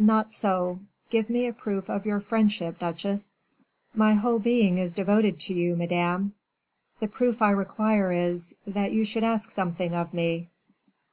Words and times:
"Not 0.00 0.32
so. 0.32 0.80
Give 1.10 1.30
me 1.30 1.46
a 1.46 1.52
proof 1.52 1.88
of 1.88 2.04
your 2.06 2.18
friendship, 2.18 2.80
duchesse." 2.80 3.32
"My 3.94 4.14
whole 4.14 4.40
being 4.40 4.78
is 4.78 4.92
devoted 4.92 5.38
to 5.38 5.54
you, 5.54 5.76
madame." 5.76 6.34
"The 6.98 7.06
proof 7.06 7.40
I 7.40 7.50
require 7.52 8.10
is, 8.10 8.52
that 8.66 8.90
you 8.90 9.04
should 9.04 9.22
ask 9.22 9.52
something 9.52 9.94
of 9.94 10.12
me." 10.12 10.48